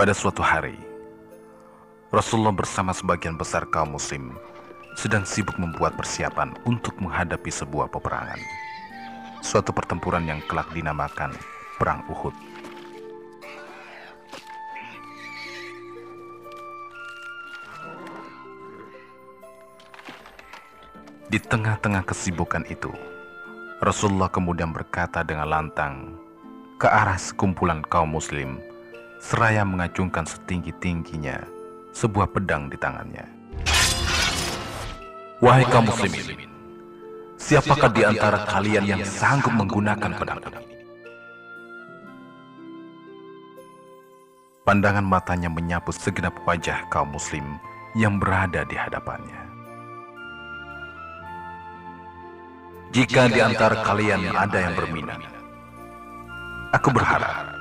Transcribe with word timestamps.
Pada 0.00 0.16
suatu 0.16 0.40
hari, 0.40 0.80
Rasulullah 2.08 2.56
bersama 2.56 2.88
sebagian 2.88 3.36
besar 3.36 3.68
kaum 3.68 4.00
muslim 4.00 4.32
sedang 4.96 5.28
sibuk 5.28 5.60
membuat 5.60 5.92
persiapan 5.92 6.56
untuk 6.64 6.96
menghadapi 7.04 7.52
sebuah 7.52 7.92
peperangan. 7.92 8.40
Suatu 9.44 9.76
pertempuran 9.76 10.24
yang 10.24 10.40
kelak 10.48 10.72
dinamakan 10.72 11.36
Perang 11.76 12.00
Uhud. 12.08 12.32
Di 21.28 21.36
tengah-tengah 21.44 22.08
kesibukan 22.08 22.64
itu, 22.72 22.88
Rasulullah 23.84 24.32
kemudian 24.32 24.72
berkata 24.72 25.20
dengan 25.20 25.44
lantang 25.44 26.16
ke 26.80 26.88
arah 26.88 27.20
sekumpulan 27.20 27.84
kaum 27.84 28.16
muslim 28.16 28.69
seraya 29.20 29.68
mengacungkan 29.68 30.24
setinggi-tingginya 30.24 31.44
sebuah 31.92 32.32
pedang 32.32 32.72
di 32.72 32.80
tangannya. 32.80 33.28
Wahai 35.44 35.64
kaum 35.68 35.88
muslimin, 35.88 36.48
siapakah 37.36 37.92
di 37.92 38.02
antara 38.04 38.48
kalian 38.48 38.84
yang 38.88 39.04
sanggup 39.04 39.52
menggunakan 39.52 40.16
pedang 40.16 40.40
ini? 40.40 40.64
Pandangan 44.64 45.04
matanya 45.04 45.48
menyapu 45.52 45.92
segenap 45.92 46.36
wajah 46.44 46.88
kaum 46.88 47.12
muslim 47.12 47.44
yang 47.96 48.16
berada 48.20 48.64
di 48.64 48.76
hadapannya. 48.76 49.40
Jika 52.90 53.30
di 53.30 53.40
antara 53.40 53.86
kalian 53.86 54.34
ada 54.34 54.58
yang 54.60 54.74
berminat, 54.76 55.22
aku 56.74 56.90
berharap 56.90 57.59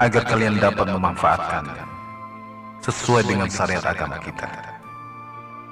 agar 0.00 0.24
kalian 0.24 0.56
dapat 0.56 0.96
memanfaatkan 0.96 1.68
sesuai 2.80 3.28
dengan 3.28 3.52
syariat 3.52 3.84
agama 3.84 4.16
kita 4.16 4.48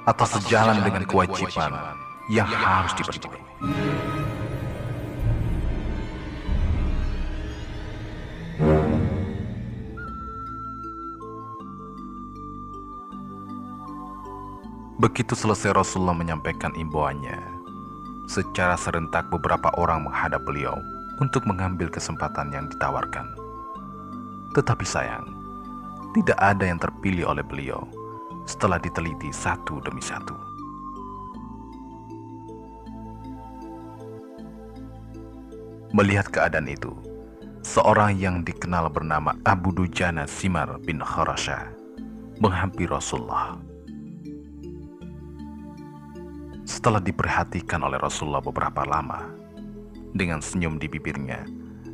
atau 0.05 0.25
sejalan 0.37 0.77
dengan 0.85 1.01
kewajiban 1.09 1.73
yang 2.29 2.45
harus 2.45 2.93
dipenuhi. 2.93 3.41
Begitu 14.99 15.31
selesai 15.33 15.73
Rasulullah 15.73 16.13
menyampaikan 16.13 16.75
imbauannya, 16.77 17.57
Secara 18.29 18.77
serentak 18.77 19.25
beberapa 19.33 19.73
orang 19.73 20.05
menghadap 20.05 20.45
beliau 20.45 20.77
untuk 21.17 21.49
mengambil 21.49 21.89
kesempatan 21.89 22.53
yang 22.53 22.69
ditawarkan. 22.69 23.48
Tetapi 24.55 24.85
sayang, 24.85 25.25
tidak 26.17 26.39
ada 26.41 26.65
yang 26.65 26.81
terpilih 26.81 27.29
oleh 27.29 27.45
beliau 27.45 27.85
setelah 28.49 28.81
diteliti 28.81 29.29
satu 29.29 29.77
demi 29.85 30.01
satu. 30.01 30.33
Melihat 35.93 36.29
keadaan 36.29 36.69
itu, 36.69 36.93
seorang 37.65 38.17
yang 38.17 38.41
dikenal 38.41 38.89
bernama 38.89 39.37
Abu 39.45 39.73
Dujana 39.73 40.25
Simar 40.25 40.81
bin 40.81 41.01
Kharasha 41.01 41.69
menghampiri 42.41 42.89
Rasulullah 42.89 43.57
setelah 46.69 47.01
diperhatikan 47.01 47.81
oleh 47.81 47.97
Rasulullah 47.97 48.45
beberapa 48.45 48.85
lama, 48.85 49.25
dengan 50.13 50.37
senyum 50.37 50.77
di 50.77 50.85
bibirnya, 50.85 51.41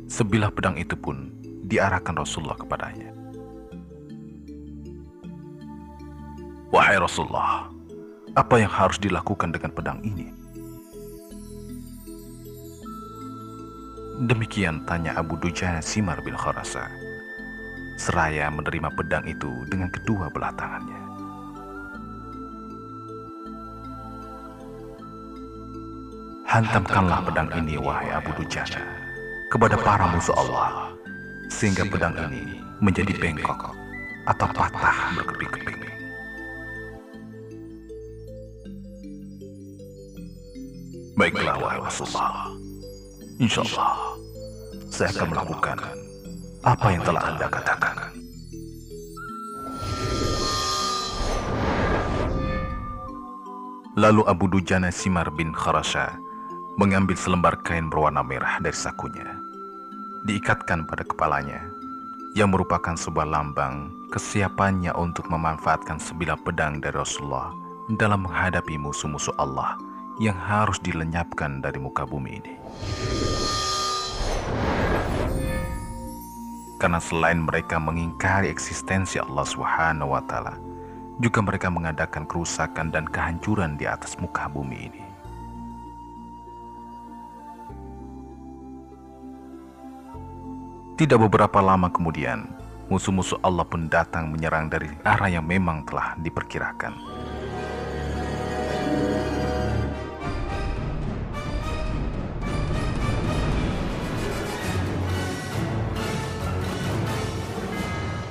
sebilah 0.04 0.52
pedang 0.52 0.76
itu 0.76 0.92
pun 0.92 1.32
diarahkan 1.66 2.14
Rasulullah 2.14 2.56
kepadanya. 2.56 3.10
Wahai 6.70 6.98
Rasulullah, 6.98 7.70
apa 8.34 8.54
yang 8.58 8.70
harus 8.70 8.98
dilakukan 8.98 9.54
dengan 9.54 9.70
pedang 9.74 9.98
ini? 10.02 10.30
Demikian 14.16 14.80
tanya 14.88 15.12
Abu 15.20 15.36
Dujana 15.36 15.84
Simar 15.84 16.24
bin 16.24 16.32
Khorasa, 16.32 16.88
seraya 18.00 18.48
menerima 18.48 18.88
pedang 18.96 19.28
itu 19.28 19.52
dengan 19.68 19.92
kedua 19.92 20.32
belah 20.32 20.56
tangannya. 20.56 21.00
Hantamkanlah 26.48 27.20
pedang 27.28 27.50
ini, 27.60 27.76
wahai 27.76 28.08
Abu 28.08 28.32
Dujana, 28.40 28.80
kepada 29.52 29.76
para 29.76 30.08
musuh 30.08 30.32
Allah, 30.32 30.95
sehingga 31.48 31.86
pedang 31.86 32.14
ini 32.30 32.60
menjadi 32.82 33.14
bengkok 33.16 33.72
atau 34.26 34.48
patah 34.50 35.14
berkeping-keping. 35.16 35.76
Baiklah, 41.16 41.56
wahai 41.56 41.80
Rasulullah. 41.80 42.52
Insya 43.40 43.64
Allah, 43.64 43.96
saya 44.92 45.08
akan 45.16 45.28
melakukan 45.32 45.78
apa 46.60 46.86
yang 46.92 47.02
telah 47.08 47.22
Anda 47.24 47.46
katakan. 47.48 47.96
Lalu 53.96 54.28
Abu 54.28 54.44
Dujana 54.52 54.92
Simar 54.92 55.32
bin 55.32 55.56
Kharasha 55.56 56.20
mengambil 56.76 57.16
selembar 57.16 57.56
kain 57.64 57.88
berwarna 57.88 58.20
merah 58.20 58.60
dari 58.60 58.76
sakunya, 58.76 59.35
diikatkan 60.26 60.90
pada 60.90 61.06
kepalanya, 61.06 61.70
yang 62.34 62.50
merupakan 62.50 62.98
sebuah 62.98 63.30
lambang 63.30 63.94
kesiapannya 64.10 64.90
untuk 64.98 65.30
memanfaatkan 65.30 66.02
sebilah 66.02 66.34
pedang 66.42 66.82
dari 66.82 66.98
Rasulullah 66.98 67.54
dalam 67.94 68.26
menghadapi 68.26 68.74
musuh-musuh 68.74 69.38
Allah 69.38 69.78
yang 70.18 70.34
harus 70.34 70.82
dilenyapkan 70.82 71.62
dari 71.62 71.78
muka 71.78 72.02
bumi 72.02 72.42
ini. 72.42 72.52
Karena 76.76 76.98
selain 76.98 77.40
mereka 77.40 77.78
mengingkari 77.78 78.50
eksistensi 78.50 79.22
Allah 79.22 79.46
taala, 80.26 80.58
juga 81.22 81.40
mereka 81.40 81.70
mengadakan 81.70 82.26
kerusakan 82.26 82.90
dan 82.90 83.06
kehancuran 83.06 83.78
di 83.78 83.86
atas 83.86 84.18
muka 84.18 84.50
bumi 84.50 84.90
ini. 84.90 85.05
Tidak 90.96 91.20
beberapa 91.20 91.60
lama 91.60 91.92
kemudian, 91.92 92.48
musuh-musuh 92.88 93.36
Allah 93.44 93.68
pun 93.68 93.84
datang 93.84 94.32
menyerang 94.32 94.72
dari 94.72 94.88
arah 95.04 95.28
yang 95.28 95.44
memang 95.44 95.84
telah 95.84 96.16
diperkirakan. 96.16 96.96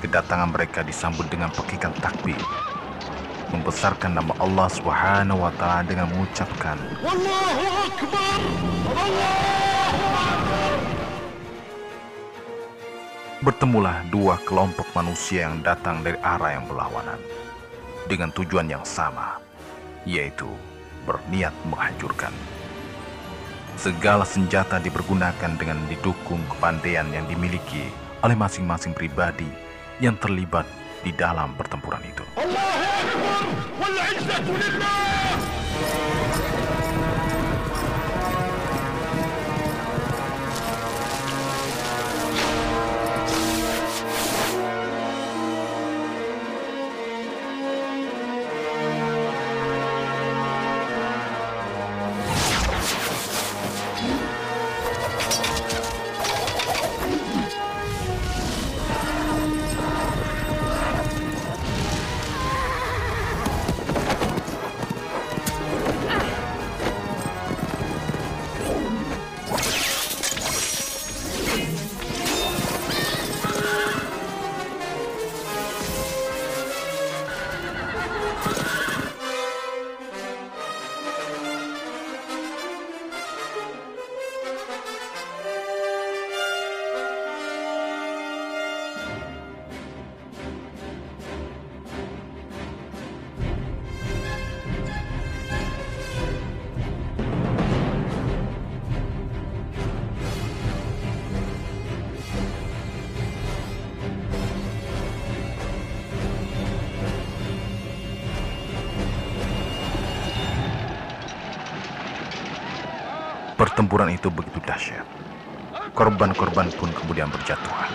Kedatangan 0.01 0.49
mereka 0.49 0.81
disambut 0.81 1.29
dengan 1.29 1.53
pekikan 1.53 1.93
takbir, 2.01 2.41
membesarkan 3.53 4.17
nama 4.17 4.33
Allah 4.41 4.73
Subhanahu 4.73 5.45
wa 5.45 5.53
taala 5.61 5.85
dengan 5.85 6.09
mengucapkan 6.09 6.81
Wallahu 7.05 7.65
Akbar. 7.93 8.37
Allahu 8.89 9.54
Bertemulah 13.45 14.01
dua 14.09 14.42
kelompok 14.42 14.89
manusia 14.97 15.45
yang 15.45 15.62
datang 15.62 16.01
dari 16.01 16.18
arah 16.25 16.57
yang 16.57 16.65
berlawanan 16.65 17.21
dengan 18.09 18.33
tujuan 18.33 18.65
yang 18.65 18.81
sama, 18.81 19.38
yaitu 20.01 20.50
berniat 21.06 21.53
menghancurkan. 21.69 22.33
Segala 23.77 24.25
senjata 24.25 24.81
dipergunakan 24.81 25.62
dengan 25.62 25.77
didukung 25.86 26.42
kepandaian 26.57 27.06
yang 27.13 27.30
dimiliki 27.30 27.86
oleh 28.25 28.33
masing-masing 28.33 28.97
pribadi 28.97 29.45
yang 30.01 30.18
terlibat 30.18 30.65
di 31.06 31.13
dalam 31.13 31.53
pertempuran 31.53 32.01
itu. 32.01 32.25
Pertempuran 113.95 114.19
itu 114.19 114.27
begitu 114.27 114.59
dahsyat. 114.68 115.07
Korban-korban 115.95 116.68
pun 116.75 116.92
kemudian 116.92 117.31
berjatuhan. 117.31 117.88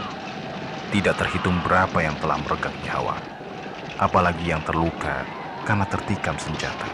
Tidak 0.97 1.12
terhitung 1.12 1.61
berapa 1.61 1.93
yang 2.00 2.17
telah 2.25 2.41
meregang 2.41 2.73
nyawa, 2.88 3.20
apalagi 4.00 4.49
yang 4.49 4.64
terluka 4.64 5.29
karena 5.69 5.85
tertikam 5.85 6.41
senjata. 6.41 6.88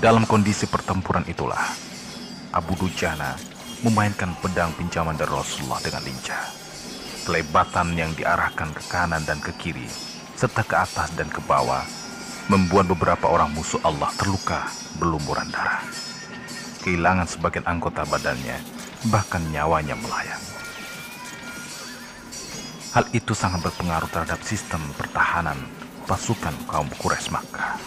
Dalam 0.00 0.24
kondisi 0.24 0.64
pertempuran 0.64 1.28
itulah, 1.28 1.60
Abu 2.56 2.72
Dujana 2.80 3.36
memainkan 3.84 4.32
pedang 4.40 4.72
pinjaman 4.80 5.20
dari 5.20 5.28
Rasulullah 5.28 5.84
dengan 5.84 6.08
lincah. 6.08 6.40
Kelebatan 7.28 8.00
yang 8.00 8.16
diarahkan 8.16 8.72
ke 8.72 8.82
kanan 8.88 9.20
dan 9.28 9.44
ke 9.44 9.52
kiri, 9.60 9.84
serta 10.40 10.64
ke 10.64 10.72
atas 10.72 11.12
dan 11.12 11.28
ke 11.28 11.44
bawah, 11.44 11.84
membuat 12.50 12.90
beberapa 12.90 13.30
orang 13.30 13.54
musuh 13.54 13.78
Allah 13.86 14.10
terluka 14.18 14.66
berlumuran 14.98 15.46
darah. 15.52 15.82
Kehilangan 16.82 17.30
sebagian 17.30 17.66
anggota 17.66 18.02
badannya, 18.02 18.58
bahkan 19.10 19.42
nyawanya 19.54 19.94
melayang. 19.94 20.42
Hal 22.92 23.06
itu 23.14 23.32
sangat 23.32 23.62
berpengaruh 23.64 24.10
terhadap 24.10 24.42
sistem 24.42 24.82
pertahanan 24.98 25.56
pasukan 26.04 26.52
kaum 26.68 26.90
Quraisy 26.98 27.30
Makkah. 27.32 27.78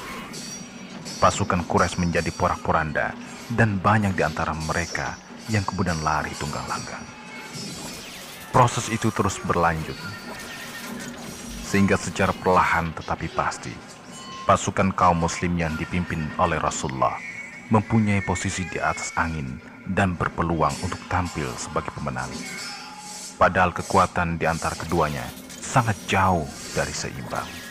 Pasukan 1.22 1.62
Quraisy 1.68 2.01
menjadi 2.01 2.31
porak-poranda 2.34 3.13
dan 3.54 3.78
banyak 3.78 4.18
di 4.18 4.24
antara 4.25 4.56
mereka 4.56 5.19
yang 5.51 5.62
kemudian 5.62 6.01
lari 6.01 6.34
tunggang 6.42 6.66
langgang. 6.66 7.04
Proses 8.50 8.88
itu 8.90 9.12
terus 9.12 9.38
berlanjut, 9.44 10.00
sehingga 11.68 12.00
secara 12.00 12.31
perlahan 12.31 12.96
tetapi 12.96 13.28
pasti, 13.36 13.75
pasukan 14.45 14.94
kaum 14.94 15.25
muslim 15.25 15.57
yang 15.57 15.74
dipimpin 15.75 16.30
oleh 16.38 16.62
Rasulullah 16.62 17.18
mempunyai 17.74 18.21
posisi 18.21 18.62
di 18.69 18.77
atas 18.77 19.09
angin 19.18 19.57
dan 19.89 20.13
berpeluang 20.13 20.74
untuk 20.86 21.01
tampil 21.09 21.50
sebagai 21.57 21.89
pemenang. 21.97 22.30
Padahal 23.42 23.74
kekuatan 23.74 24.38
di 24.38 24.45
antara 24.45 24.77
keduanya 24.77 25.25
sangat 25.50 25.97
jauh 26.06 26.45
dari 26.77 26.94
seimbang. 26.94 27.65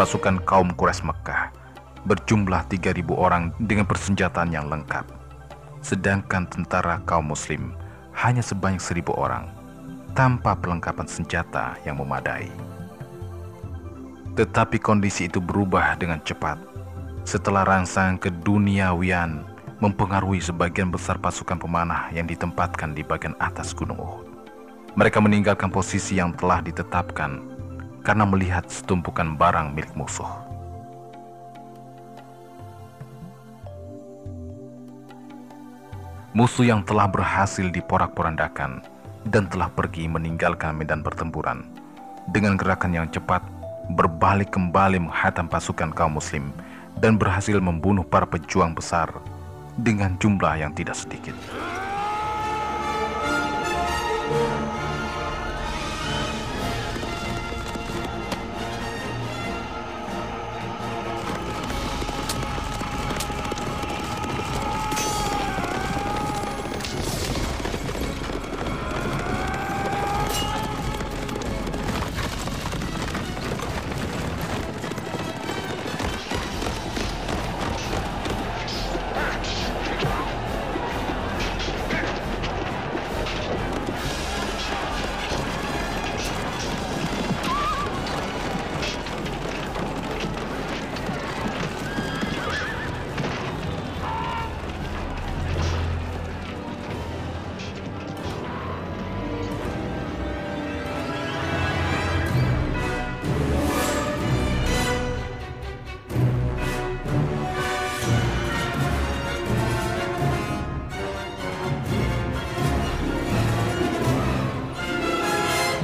pasukan 0.00 0.40
kaum 0.48 0.72
Quraisy 0.72 1.04
Mekah 1.04 1.52
berjumlah 2.08 2.72
3.000 2.72 3.04
orang 3.12 3.52
dengan 3.60 3.84
persenjataan 3.84 4.48
yang 4.48 4.72
lengkap. 4.72 5.29
Sedangkan 5.80 6.44
tentara 6.44 7.00
kaum 7.08 7.32
muslim 7.32 7.72
hanya 8.12 8.44
sebanyak 8.44 8.80
1.000 8.80 9.16
orang 9.16 9.48
tanpa 10.12 10.52
perlengkapan 10.52 11.08
senjata 11.08 11.80
yang 11.88 11.96
memadai. 11.96 12.52
Tetapi 14.36 14.76
kondisi 14.78 15.26
itu 15.26 15.40
berubah 15.40 15.96
dengan 15.96 16.20
cepat 16.20 16.60
setelah 17.24 17.64
rangsangan 17.64 18.16
keduniawian 18.16 19.44
mempengaruhi 19.80 20.44
sebagian 20.44 20.92
besar 20.92 21.16
pasukan 21.16 21.56
pemanah 21.56 22.12
yang 22.12 22.28
ditempatkan 22.28 22.92
di 22.92 23.00
bagian 23.00 23.32
atas 23.40 23.72
Gunung 23.72 23.96
Uhud. 23.96 24.26
Mereka 24.98 25.22
meninggalkan 25.22 25.72
posisi 25.72 26.18
yang 26.18 26.36
telah 26.36 26.60
ditetapkan 26.60 27.40
karena 28.04 28.24
melihat 28.28 28.68
setumpukan 28.68 29.38
barang 29.38 29.72
milik 29.72 29.92
musuh. 29.96 30.49
Musuh 36.30 36.62
yang 36.62 36.86
telah 36.86 37.10
berhasil 37.10 37.66
diporak-porandakan 37.74 38.86
dan 39.26 39.50
telah 39.50 39.66
pergi 39.66 40.06
meninggalkan 40.06 40.78
medan 40.78 41.02
pertempuran 41.02 41.66
dengan 42.30 42.54
gerakan 42.54 42.94
yang 42.94 43.10
cepat 43.10 43.42
berbalik 43.98 44.54
kembali 44.54 45.02
menghatam 45.02 45.50
pasukan 45.50 45.90
kaum 45.90 46.22
muslim 46.22 46.54
dan 47.02 47.18
berhasil 47.18 47.58
membunuh 47.58 48.06
para 48.06 48.30
pejuang 48.30 48.78
besar 48.78 49.10
dengan 49.74 50.14
jumlah 50.22 50.54
yang 50.54 50.70
tidak 50.70 50.94
sedikit. 50.94 51.34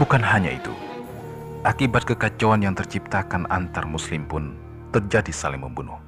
Bukan 0.07 0.23
hanya 0.23 0.55
itu, 0.55 0.71
akibat 1.67 2.07
kekacauan 2.07 2.63
yang 2.63 2.79
terciptakan 2.79 3.43
antar 3.51 3.91
muslim 3.91 4.23
pun 4.23 4.55
terjadi 4.95 5.35
saling 5.35 5.59
membunuh. 5.59 5.99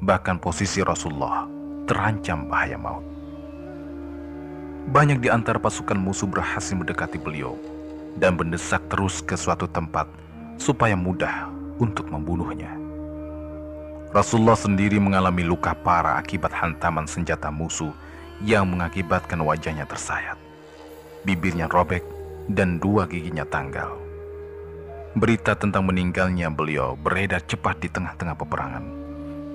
Bahkan 0.00 0.40
posisi 0.40 0.80
Rasulullah 0.80 1.44
terancam 1.84 2.48
bahaya 2.48 2.80
maut. 2.80 3.04
Banyak 4.88 5.20
di 5.20 5.28
antara 5.28 5.60
pasukan 5.60 6.00
musuh 6.00 6.24
berhasil 6.24 6.72
mendekati 6.72 7.20
beliau 7.20 7.60
dan 8.16 8.40
mendesak 8.40 8.80
terus 8.88 9.20
ke 9.20 9.36
suatu 9.36 9.68
tempat 9.68 10.08
supaya 10.56 10.96
mudah 10.96 11.52
untuk 11.76 12.08
membunuhnya. 12.08 12.72
Rasulullah 14.16 14.56
sendiri 14.56 14.96
mengalami 14.96 15.44
luka 15.44 15.76
parah 15.76 16.16
akibat 16.16 16.56
hantaman 16.56 17.04
senjata 17.04 17.52
musuh 17.52 17.92
yang 18.40 18.64
mengakibatkan 18.64 19.44
wajahnya 19.44 19.84
tersayat. 19.84 20.40
Bibirnya 21.28 21.68
robek 21.68 22.13
dan 22.50 22.76
dua 22.76 23.08
giginya 23.08 23.46
tanggal. 23.48 23.96
Berita 25.14 25.54
tentang 25.54 25.86
meninggalnya 25.86 26.50
beliau 26.50 26.98
beredar 26.98 27.40
cepat 27.46 27.78
di 27.78 27.88
tengah-tengah 27.88 28.34
peperangan, 28.34 28.84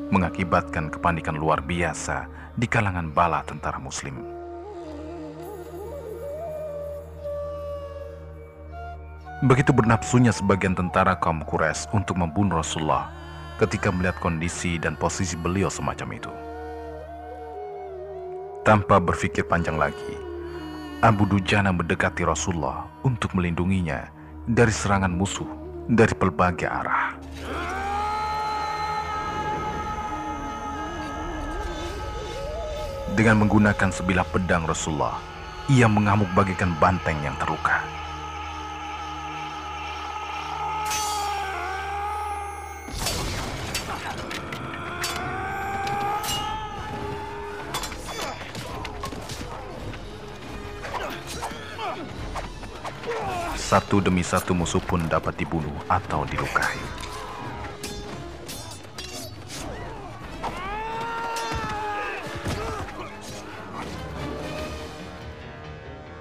mengakibatkan 0.10 0.88
kepanikan 0.88 1.36
luar 1.36 1.60
biasa 1.60 2.31
di 2.55 2.65
kalangan 2.65 3.12
bala 3.12 3.43
tentara 3.43 3.77
muslim. 3.77 4.15
Begitu 9.39 9.72
bernapsunya 9.72 10.36
sebagian 10.36 10.75
tentara 10.75 11.15
kaum 11.15 11.39
Quraisy 11.48 11.96
untuk 11.96 12.19
membunuh 12.19 12.60
Rasulullah 12.60 13.08
ketika 13.55 13.88
melihat 13.91 14.19
kondisi 14.19 14.75
dan 14.79 15.00
posisi 15.00 15.36
beliau 15.39 15.72
semacam 15.72 16.08
itu. 16.15 16.31
Tanpa 18.67 19.00
berpikir 19.00 19.48
panjang 19.48 19.79
lagi, 19.79 20.28
Abu 21.00 21.24
Dujana 21.24 21.72
mendekati 21.72 22.27
Rasulullah 22.27 22.84
untuk 23.08 23.32
melindunginya 23.32 24.12
dari 24.44 24.68
serangan 24.68 25.08
musuh 25.08 25.48
dari 25.88 26.12
berbagai 26.12 26.68
arah. 26.68 27.15
Dengan 33.15 33.48
menggunakan 33.48 33.96
sebilah 33.96 34.27
pedang 34.27 34.68
Rasulullah, 34.68 35.24
ia 35.72 35.88
mengamuk 35.88 36.27
bagikan 36.36 36.75
banteng 36.84 37.15
yang 37.24 37.39
terluka. 37.39 37.79
Satu 53.59 54.01
demi 54.01 54.25
satu 54.25 54.57
musuh 54.57 54.81
pun 54.81 55.05
dapat 55.05 55.38
dibunuh 55.38 55.75
atau 55.86 56.25
dilukai. 56.25 57.00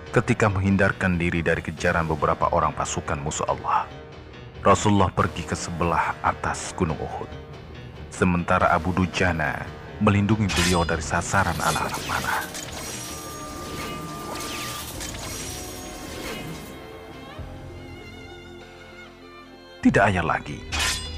ketika 0.08 0.50
menghindarkan 0.50 1.14
diri 1.14 1.46
dari 1.46 1.62
kejaran 1.62 2.08
beberapa 2.10 2.50
orang 2.50 2.74
pasukan 2.74 3.22
musuh 3.22 3.46
Allah. 3.46 3.86
Rasulullah 4.66 5.14
pergi 5.14 5.46
ke 5.46 5.54
sebelah 5.54 6.18
atas 6.26 6.74
gunung 6.74 6.98
Uhud. 6.98 7.30
Sementara 8.10 8.74
Abu 8.74 8.90
Dujana 8.90 9.62
melindungi 10.02 10.50
beliau 10.50 10.82
dari 10.82 11.06
sasaran 11.06 11.54
anak-anak 11.54 12.02
panah. 12.10 12.67
Tidak 19.88 20.04
ayah 20.04 20.20
lagi, 20.20 20.60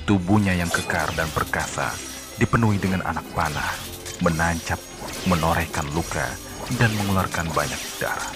tubuhnya 0.06 0.54
yang 0.54 0.70
kekar 0.70 1.10
dan 1.18 1.26
perkasa 1.34 1.90
dipenuhi 2.38 2.78
dengan 2.78 3.02
anak 3.02 3.26
panah, 3.34 3.74
menancap, 4.22 4.78
menorehkan 5.26 5.82
luka, 5.90 6.22
dan 6.78 6.86
mengeluarkan 6.94 7.50
banyak 7.50 7.82
darah. 7.98 8.30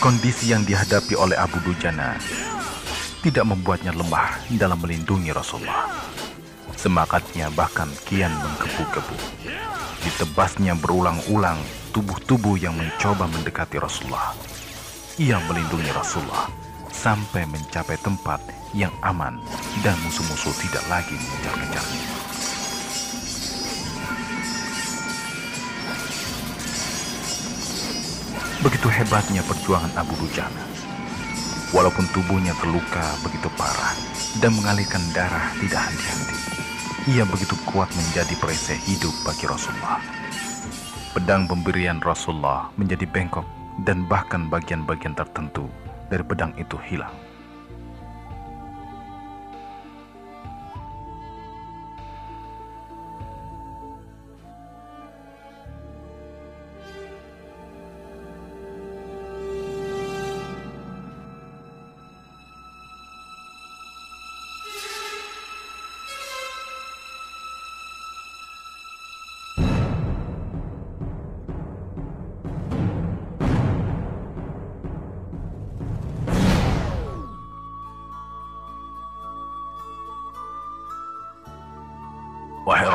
Kondisi 0.00 0.48
yang 0.48 0.64
dihadapi 0.64 1.20
oleh 1.20 1.36
Abu 1.36 1.60
Dujana 1.60 2.16
tidak 3.20 3.44
membuatnya 3.52 3.92
lemah 3.92 4.40
dalam 4.56 4.80
melindungi 4.80 5.28
Rasulullah. 5.28 5.92
Semangatnya 6.72 7.52
bahkan 7.52 7.92
kian 8.08 8.32
menggebu-gebu. 8.32 9.44
Ditebasnya 10.04 10.76
berulang-ulang 10.76 11.56
tubuh-tubuh 11.96 12.60
yang 12.60 12.76
mencoba 12.76 13.24
mendekati 13.24 13.80
Rasulullah. 13.80 14.36
Ia 15.16 15.40
melindungi 15.48 15.88
Rasulullah 15.96 16.52
sampai 16.92 17.48
mencapai 17.48 17.96
tempat 18.04 18.40
yang 18.76 18.92
aman 19.00 19.40
dan 19.80 19.96
musuh-musuh 20.04 20.52
tidak 20.60 20.84
lagi 20.92 21.16
mengejar-ngejarnya. 21.16 22.04
Begitu 28.64 28.88
hebatnya 28.88 29.44
perjuangan 29.44 29.92
Abu 29.92 30.16
Dujana. 30.20 30.64
Walaupun 31.76 32.08
tubuhnya 32.16 32.56
terluka 32.56 33.04
begitu 33.20 33.52
parah 33.60 33.92
dan 34.40 34.56
mengalirkan 34.56 35.04
darah 35.12 35.52
tidak 35.60 35.84
henti-henti, 35.84 36.38
ia 37.04 37.20
begitu 37.28 37.52
kuat 37.68 37.92
menjadi 37.92 38.32
perisai 38.40 38.80
hidup 38.88 39.12
bagi 39.28 39.44
Rasulullah. 39.44 40.00
Pedang 41.12 41.44
pemberian 41.44 42.00
Rasulullah 42.00 42.72
menjadi 42.80 43.04
bengkok 43.04 43.44
dan 43.84 44.08
bahkan 44.08 44.48
bagian-bagian 44.48 45.12
tertentu 45.12 45.68
dari 46.08 46.24
pedang 46.24 46.56
itu 46.56 46.80
hilang. 46.80 47.23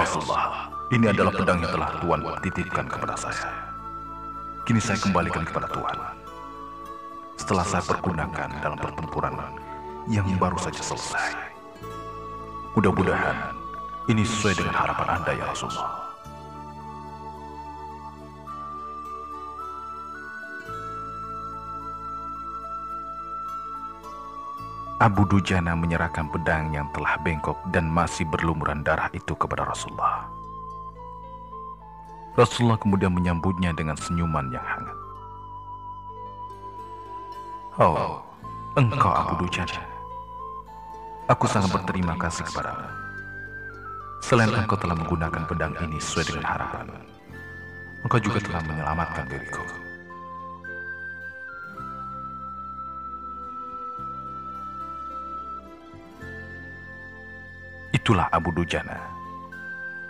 Rasulullah, 0.10 0.74
ini 0.90 1.06
adalah 1.06 1.30
pedang 1.30 1.62
yang 1.62 1.70
telah 1.70 2.02
Tuhan 2.02 2.22
titipkan 2.42 2.90
kepada 2.90 3.14
saya. 3.14 3.46
Kini 4.66 4.82
saya 4.82 4.98
kembalikan 4.98 5.46
kepada 5.46 5.70
Tuhan. 5.70 5.98
Setelah 7.38 7.62
saya 7.62 7.86
pergunakan 7.86 8.50
dalam 8.58 8.74
pertempuran 8.82 9.38
yang 10.10 10.26
baru 10.42 10.58
saja 10.58 10.82
selesai. 10.82 11.54
Mudah-mudahan 12.74 13.54
ini 14.10 14.26
sesuai 14.26 14.58
dengan 14.58 14.74
harapan 14.82 15.22
Anda 15.22 15.32
ya 15.38 15.46
Rasulullah. 15.46 16.09
Abu 25.00 25.24
Dujana 25.24 25.80
menyerahkan 25.80 26.28
pedang 26.28 26.76
yang 26.76 26.92
telah 26.92 27.16
bengkok 27.24 27.56
dan 27.72 27.88
masih 27.88 28.28
berlumuran 28.28 28.84
darah 28.84 29.08
itu 29.16 29.32
kepada 29.32 29.64
Rasulullah. 29.64 30.28
Rasulullah 32.36 32.76
kemudian 32.76 33.16
menyambutnya 33.16 33.72
dengan 33.72 33.96
senyuman 33.96 34.52
yang 34.52 34.64
hangat. 34.68 34.98
Oh, 37.80 38.20
engkau 38.76 39.08
Abu 39.08 39.48
Dujana. 39.48 39.80
Aku 41.32 41.48
sangat 41.48 41.72
berterima 41.72 42.20
kasih 42.20 42.44
kepadamu. 42.44 42.92
Selain 44.20 44.52
engkau 44.52 44.76
telah 44.76 45.00
menggunakan 45.00 45.48
pedang 45.48 45.80
ini 45.80 45.96
sesuai 45.96 46.36
dengan 46.36 46.44
harapan, 46.44 46.92
engkau 48.04 48.20
juga 48.20 48.44
telah 48.44 48.60
menyelamatkan 48.68 49.32
diriku. 49.32 49.64
Itulah 58.10 58.26
Abu 58.34 58.50
Dujana, 58.50 59.06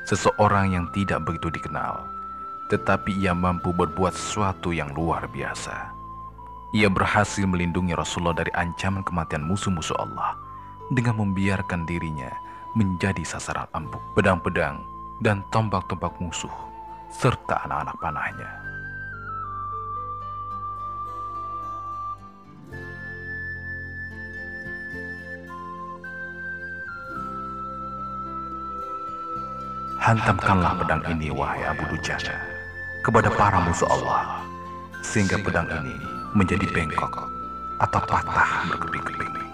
seseorang 0.07 0.71
yang 0.71 0.87
tidak 0.95 1.19
begitu 1.19 1.51
dikenal, 1.51 2.07
tetapi 2.71 3.11
ia 3.11 3.35
mampu 3.35 3.75
berbuat 3.75 4.15
sesuatu 4.15 4.71
yang 4.71 4.95
luar 4.95 5.27
biasa. 5.27 5.91
Ia 6.71 6.87
berhasil 6.87 7.43
melindungi 7.43 7.91
Rasulullah 7.91 8.39
dari 8.39 8.55
ancaman 8.55 9.03
kematian 9.03 9.43
musuh-musuh 9.43 9.99
Allah 9.99 10.31
dengan 10.95 11.19
membiarkan 11.19 11.83
dirinya 11.83 12.31
menjadi 12.71 13.19
sasaran 13.27 13.67
empuk 13.75 13.99
pedang-pedang 14.15 14.79
dan 15.19 15.43
tombak-tombak 15.51 16.15
musuh 16.23 16.55
serta 17.11 17.67
anak-anak 17.67 17.99
panahnya. 17.99 18.49
Hantamkanlah 29.99 30.79
pedang 30.79 31.03
ini, 31.11 31.27
wahai 31.27 31.59
Abu 31.67 31.83
Dujana, 31.91 32.39
kepada 33.03 33.27
para 33.35 33.59
musuh 33.67 33.91
Allah, 33.91 34.39
sehingga 35.03 35.35
pedang 35.43 35.67
ini 35.67 35.99
menjadi 36.31 36.63
bengkok 36.71 37.27
atau 37.83 38.01
patah 38.07 38.63
berkeping-keping. 38.71 39.48